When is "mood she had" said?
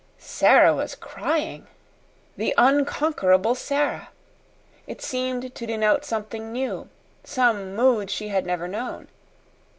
7.75-8.43